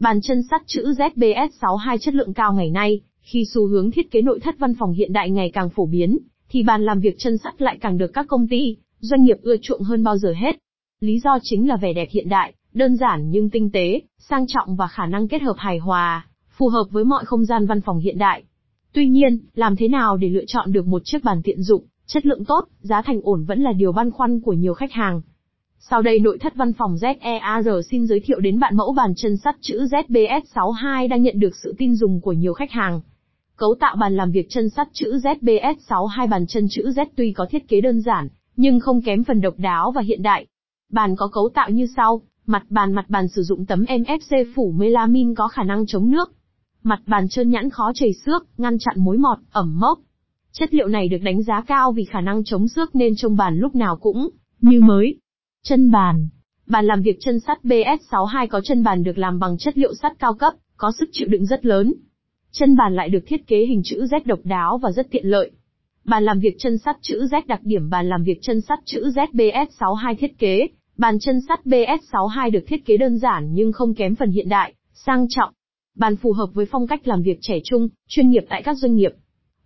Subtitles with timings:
[0.00, 4.22] Bàn chân sắt chữ ZBS62 chất lượng cao ngày nay, khi xu hướng thiết kế
[4.22, 7.38] nội thất văn phòng hiện đại ngày càng phổ biến, thì bàn làm việc chân
[7.38, 10.56] sắt lại càng được các công ty, doanh nghiệp ưa chuộng hơn bao giờ hết.
[11.00, 14.76] Lý do chính là vẻ đẹp hiện đại, đơn giản nhưng tinh tế, sang trọng
[14.76, 16.26] và khả năng kết hợp hài hòa,
[16.56, 18.42] phù hợp với mọi không gian văn phòng hiện đại.
[18.92, 22.26] Tuy nhiên, làm thế nào để lựa chọn được một chiếc bàn tiện dụng, chất
[22.26, 25.22] lượng tốt, giá thành ổn vẫn là điều băn khoăn của nhiều khách hàng.
[25.80, 29.36] Sau đây nội thất văn phòng ZEAR xin giới thiệu đến bạn mẫu bàn chân
[29.36, 33.00] sắt chữ ZBS62 đang nhận được sự tin dùng của nhiều khách hàng.
[33.56, 37.46] Cấu tạo bàn làm việc chân sắt chữ ZBS62 bàn chân chữ Z tuy có
[37.50, 40.46] thiết kế đơn giản, nhưng không kém phần độc đáo và hiện đại.
[40.92, 44.72] Bàn có cấu tạo như sau, mặt bàn mặt bàn sử dụng tấm MFC phủ
[44.76, 46.32] melamin có khả năng chống nước.
[46.82, 49.98] Mặt bàn trơn nhẵn khó chảy xước, ngăn chặn mối mọt, ẩm mốc.
[50.52, 53.58] Chất liệu này được đánh giá cao vì khả năng chống xước nên trông bàn
[53.58, 54.28] lúc nào cũng
[54.60, 55.18] như mới.
[55.62, 56.28] Chân bàn.
[56.66, 60.18] Bàn làm việc chân sắt BS62 có chân bàn được làm bằng chất liệu sắt
[60.18, 61.94] cao cấp, có sức chịu đựng rất lớn.
[62.52, 65.50] Chân bàn lại được thiết kế hình chữ Z độc đáo và rất tiện lợi.
[66.04, 69.00] Bàn làm việc chân sắt chữ Z đặc điểm bàn làm việc chân sắt chữ
[69.00, 70.66] Z BS62 thiết kế.
[70.96, 74.74] Bàn chân sắt BS62 được thiết kế đơn giản nhưng không kém phần hiện đại,
[74.92, 75.50] sang trọng.
[75.96, 78.94] Bàn phù hợp với phong cách làm việc trẻ trung, chuyên nghiệp tại các doanh
[78.94, 79.12] nghiệp.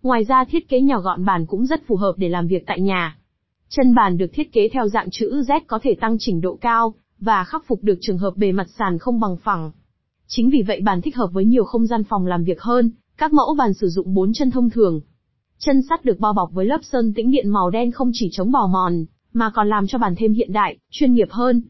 [0.01, 2.79] Ngoài ra thiết kế nhỏ gọn bàn cũng rất phù hợp để làm việc tại
[2.79, 3.17] nhà.
[3.75, 6.93] Chân bàn được thiết kế theo dạng chữ Z có thể tăng chỉnh độ cao,
[7.19, 9.71] và khắc phục được trường hợp bề mặt sàn không bằng phẳng.
[10.27, 13.33] Chính vì vậy bàn thích hợp với nhiều không gian phòng làm việc hơn, các
[13.33, 15.01] mẫu bàn sử dụng 4 chân thông thường.
[15.59, 18.51] Chân sắt được bao bọc với lớp sơn tĩnh điện màu đen không chỉ chống
[18.51, 21.61] bào mòn, mà còn làm cho bàn thêm hiện đại, chuyên nghiệp hơn.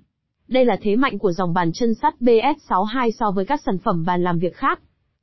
[0.47, 4.03] Đây là thế mạnh của dòng bàn chân sắt BS62 so với các sản phẩm
[4.05, 4.79] bàn làm việc khác.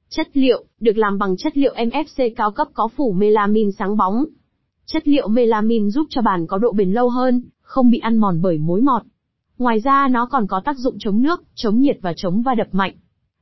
[0.09, 4.25] Chất liệu, được làm bằng chất liệu MFC cao cấp có phủ melamin sáng bóng.
[4.93, 8.43] Chất liệu melamin giúp cho bàn có độ bền lâu hơn, không bị ăn mòn
[8.43, 9.03] bởi mối mọt.
[9.59, 12.67] Ngoài ra nó còn có tác dụng chống nước, chống nhiệt và chống va đập
[12.73, 12.95] mạnh.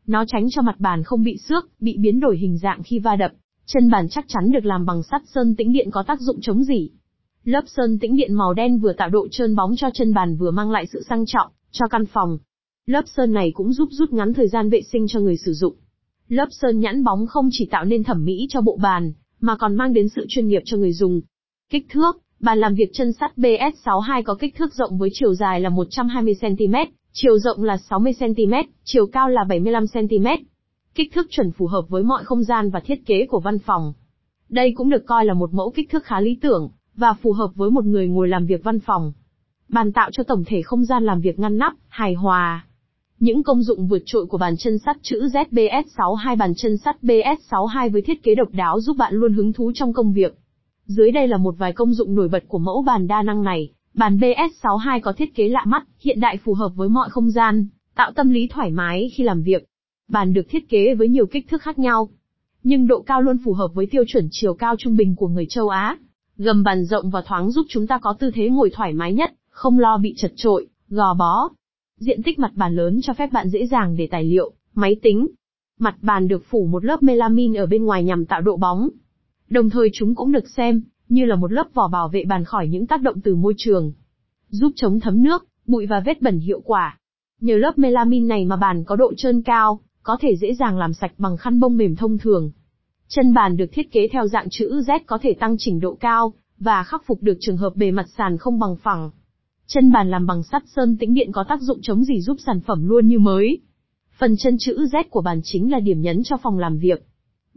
[0.07, 3.17] Nó tránh cho mặt bàn không bị xước, bị biến đổi hình dạng khi va
[3.17, 3.33] đập.
[3.67, 6.65] Chân bàn chắc chắn được làm bằng sắt sơn tĩnh điện có tác dụng chống
[6.65, 6.91] dỉ.
[7.45, 10.51] Lớp sơn tĩnh điện màu đen vừa tạo độ trơn bóng cho chân bàn vừa
[10.51, 12.39] mang lại sự sang trọng cho căn phòng.
[12.87, 15.75] Lớp sơn này cũng giúp rút ngắn thời gian vệ sinh cho người sử dụng.
[16.29, 19.77] Lớp sơn nhẵn bóng không chỉ tạo nên thẩm mỹ cho bộ bàn, mà còn
[19.77, 21.21] mang đến sự chuyên nghiệp cho người dùng.
[21.71, 25.61] Kích thước, bàn làm việc chân sắt BS62 có kích thước rộng với chiều dài
[25.61, 30.39] là 120cm, chiều rộng là 60cm, chiều cao là 75cm.
[30.95, 33.93] Kích thước chuẩn phù hợp với mọi không gian và thiết kế của văn phòng.
[34.49, 37.51] Đây cũng được coi là một mẫu kích thước khá lý tưởng, và phù hợp
[37.55, 39.13] với một người ngồi làm việc văn phòng.
[39.69, 42.67] Bàn tạo cho tổng thể không gian làm việc ngăn nắp, hài hòa.
[43.19, 47.91] Những công dụng vượt trội của bàn chân sắt chữ ZBS62 bàn chân sắt BS62
[47.91, 50.39] với thiết kế độc đáo giúp bạn luôn hứng thú trong công việc.
[50.89, 53.71] Dưới đây là một vài công dụng nổi bật của mẫu bàn đa năng này.
[53.95, 57.67] Bàn BS62 có thiết kế lạ mắt, hiện đại phù hợp với mọi không gian,
[57.95, 59.65] tạo tâm lý thoải mái khi làm việc.
[60.09, 62.09] Bàn được thiết kế với nhiều kích thước khác nhau,
[62.63, 65.47] nhưng độ cao luôn phù hợp với tiêu chuẩn chiều cao trung bình của người
[65.49, 65.99] châu Á.
[66.37, 69.33] Gầm bàn rộng và thoáng giúp chúng ta có tư thế ngồi thoải mái nhất,
[69.51, 71.49] không lo bị chật trội, gò bó.
[71.99, 75.27] Diện tích mặt bàn lớn cho phép bạn dễ dàng để tài liệu, máy tính.
[75.79, 78.89] Mặt bàn được phủ một lớp melamin ở bên ngoài nhằm tạo độ bóng.
[79.51, 82.69] Đồng thời chúng cũng được xem như là một lớp vỏ bảo vệ bàn khỏi
[82.69, 83.93] những tác động từ môi trường,
[84.49, 86.99] giúp chống thấm nước, bụi và vết bẩn hiệu quả.
[87.41, 90.93] Nhờ lớp melamin này mà bàn có độ trơn cao, có thể dễ dàng làm
[90.93, 92.51] sạch bằng khăn bông mềm thông thường.
[93.09, 96.33] Chân bàn được thiết kế theo dạng chữ Z có thể tăng chỉnh độ cao,
[96.59, 99.11] và khắc phục được trường hợp bề mặt sàn không bằng phẳng.
[99.67, 102.61] Chân bàn làm bằng sắt sơn tĩnh điện có tác dụng chống gì giúp sản
[102.61, 103.59] phẩm luôn như mới.
[104.19, 107.07] Phần chân chữ Z của bàn chính là điểm nhấn cho phòng làm việc.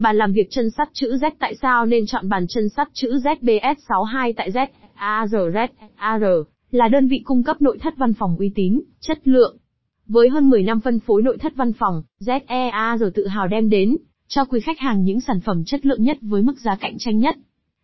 [0.02, 3.14] Bàn làm việc chân sắt chữ Z tại sao nên chọn bàn chân sắt chữ
[3.24, 4.68] ZBS62 tại Z,
[4.98, 6.24] ARZ, AR,
[6.72, 9.58] là đơn vị cung cấp nội thất văn phòng uy tín, chất lượng.
[10.08, 13.98] Với hơn 10 năm phân phối nội thất văn phòng, ZEAR tự hào đem đến
[14.28, 17.18] cho quý khách hàng những sản phẩm chất lượng nhất với mức giá cạnh tranh
[17.18, 17.36] nhất.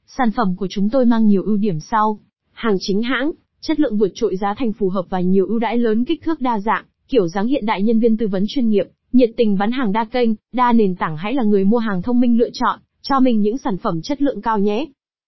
[0.06, 2.20] Sản phẩm của chúng tôi mang nhiều ưu điểm sau.
[2.52, 5.78] Hàng chính hãng, chất lượng vượt trội giá thành phù hợp và nhiều ưu đãi
[5.78, 8.86] lớn kích thước đa dạng, kiểu dáng hiện đại nhân viên tư vấn chuyên nghiệp,
[9.12, 12.20] nhiệt tình bán hàng đa kênh, đa nền tảng hãy là người mua hàng thông
[12.20, 14.86] minh lựa chọn cho mình những sản phẩm chất lượng cao nhé.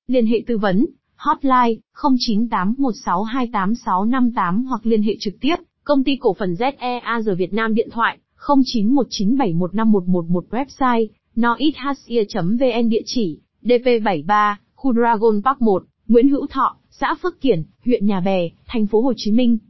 [0.08, 0.86] Liên hệ tư vấn,
[1.16, 7.90] hotline 0981628658 hoặc liên hệ trực tiếp, công ty cổ phần ZEAG Việt Nam điện
[7.92, 8.18] thoại
[8.48, 17.42] 0919715111 website noithasia.vn địa chỉ DP73, khu Dragon Park 1, Nguyễn Hữu Thọ, xã Phước
[17.42, 19.58] Kiển, huyện Nhà Bè, thành phố Hồ Chí Minh.